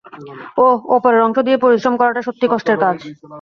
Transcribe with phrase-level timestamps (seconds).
[0.57, 2.97] ওহ, ওপরের অংশ দিয়ে পরিশ্রম করাটা সত্যিই কষ্টের কাজ।